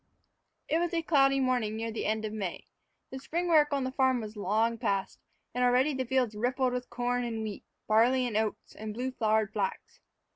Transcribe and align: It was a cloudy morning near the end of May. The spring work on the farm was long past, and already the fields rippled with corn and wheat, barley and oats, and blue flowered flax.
It 0.67 0.79
was 0.79 0.95
a 0.95 1.03
cloudy 1.03 1.39
morning 1.39 1.75
near 1.75 1.91
the 1.91 2.07
end 2.07 2.25
of 2.25 2.33
May. 2.33 2.65
The 3.11 3.19
spring 3.19 3.47
work 3.47 3.71
on 3.71 3.83
the 3.83 3.91
farm 3.91 4.19
was 4.19 4.35
long 4.35 4.79
past, 4.79 5.19
and 5.53 5.63
already 5.63 5.93
the 5.93 6.05
fields 6.05 6.33
rippled 6.33 6.73
with 6.73 6.89
corn 6.89 7.23
and 7.23 7.43
wheat, 7.43 7.63
barley 7.85 8.25
and 8.25 8.35
oats, 8.35 8.73
and 8.73 8.95
blue 8.95 9.11
flowered 9.11 9.53
flax. 9.53 9.99